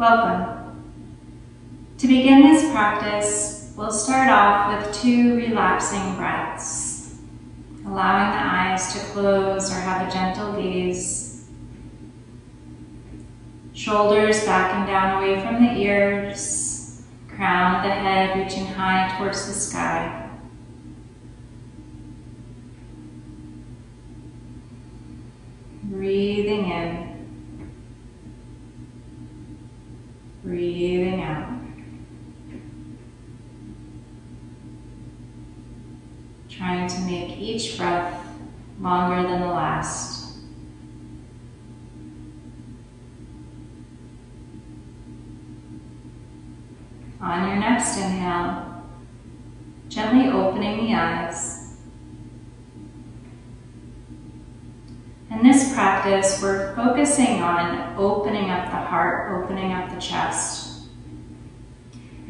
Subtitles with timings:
[0.00, 0.82] Welcome.
[1.98, 7.16] To begin this practice, we'll start off with two relaxing breaths,
[7.84, 11.50] allowing the eyes to close or have a gentle gaze.
[13.74, 19.46] Shoulders back and down away from the ears, crown of the head reaching high towards
[19.48, 20.30] the sky.
[25.82, 27.10] Breathing in.
[30.42, 31.60] Breathing out.
[36.60, 38.22] Trying to make each breath
[38.82, 40.36] longer than the last.
[47.18, 48.84] On your next inhale,
[49.88, 51.78] gently opening the eyes.
[55.30, 60.70] In this practice, we're focusing on opening up the heart, opening up the chest.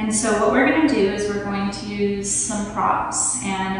[0.00, 3.79] And so what we're going to do is we're going to use some props and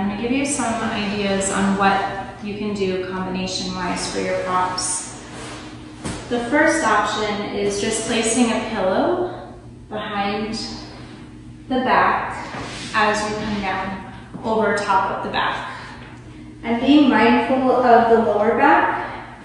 [0.51, 5.23] some ideas on what you can do combination-wise for your props.
[6.29, 9.55] The first option is just placing a pillow
[9.89, 10.59] behind
[11.69, 12.47] the back
[12.95, 14.13] as you come down
[14.45, 15.77] over top of the back.
[16.63, 19.39] And being mindful of the lower back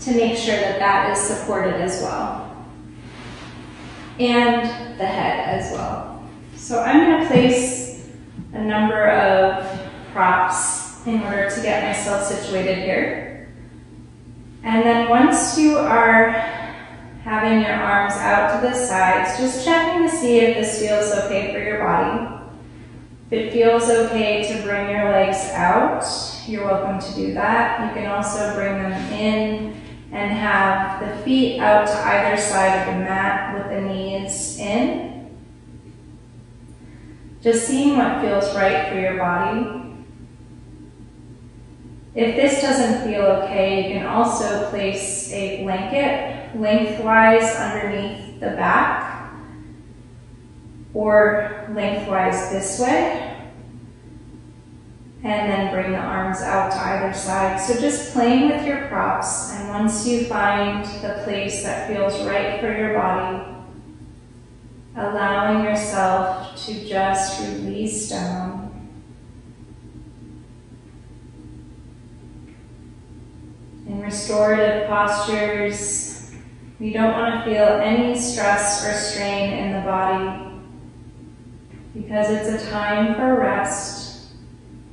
[0.00, 2.66] to make sure that that is supported as well.
[4.18, 6.28] And the head as well.
[6.54, 8.08] So I'm going to place
[8.52, 9.75] a number of
[10.16, 13.48] props in order to get myself situated here.
[14.64, 16.30] And then once you are
[17.22, 21.52] having your arms out to the sides, just checking to see if this feels okay
[21.52, 22.34] for your body.
[23.30, 26.02] If it feels okay to bring your legs out,
[26.48, 27.86] you're welcome to do that.
[27.86, 29.80] You can also bring them in
[30.12, 35.36] and have the feet out to either side of the mat with the knees in.
[37.42, 39.86] Just seeing what feels right for your body.
[42.16, 49.34] If this doesn't feel okay, you can also place a blanket lengthwise underneath the back
[50.94, 53.26] or lengthwise this way
[55.22, 57.60] and then bring the arms out to either side.
[57.60, 62.60] So just playing with your props, and once you find the place that feels right
[62.60, 63.44] for your body,
[64.96, 68.75] allowing yourself to just release down.
[74.06, 76.30] Restorative postures,
[76.78, 80.44] we don't want to feel any stress or strain in the body.
[81.92, 84.28] Because it's a time for rest.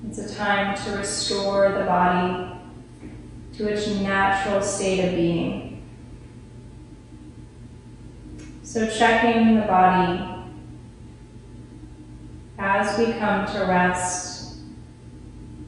[0.07, 2.53] It's a time to restore the body
[3.57, 5.85] to its natural state of being.
[8.63, 10.27] So checking the body
[12.57, 14.32] as we come to rest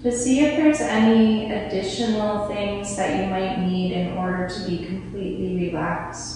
[0.06, 4.86] to see if there's any additional things that you might need in order to be
[4.86, 6.35] completely relaxed.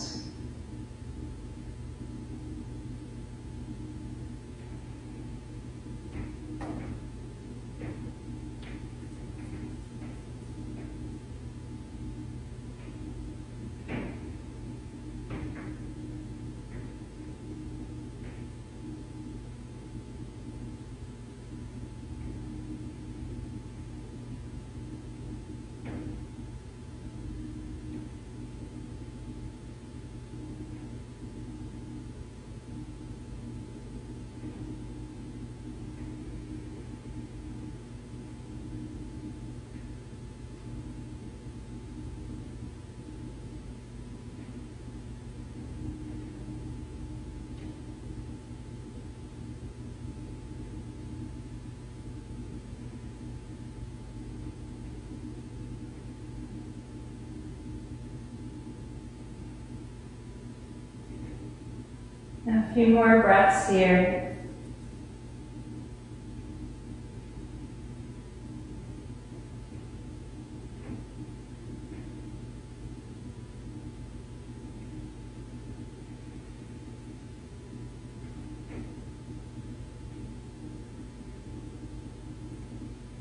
[62.47, 64.37] A few more breaths here.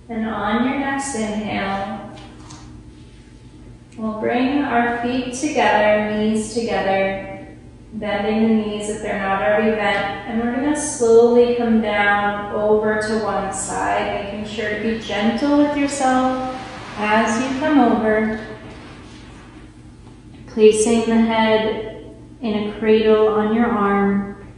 [0.08, 2.10] And on your next inhale,
[3.98, 7.27] we'll bring our feet together, knees together,
[7.93, 10.29] bending the knees if they're not already bent.
[10.29, 15.00] And we're going to slowly come down over to one side, making sure to be
[15.00, 16.56] gentle with yourself
[16.96, 18.46] as you come over.
[20.49, 24.52] Placing the head in a cradle on your arm,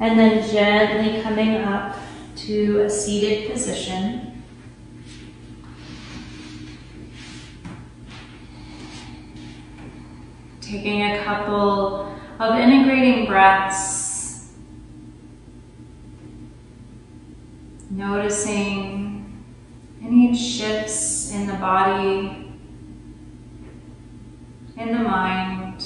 [0.00, 1.96] and then gently coming up
[2.36, 4.42] to a seated position.
[10.60, 12.11] Taking a couple
[12.42, 14.48] of integrating breaths,
[17.88, 19.44] noticing
[20.02, 22.52] any shifts in the body,
[24.76, 25.84] in the mind.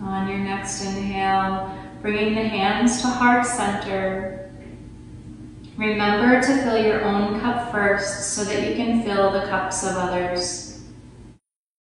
[0.00, 4.50] On your next inhale, bringing the hands to heart center.
[5.76, 9.96] Remember to fill your own cup first so that you can fill the cups of
[9.96, 10.65] others.